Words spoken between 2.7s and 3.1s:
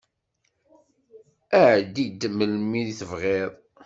i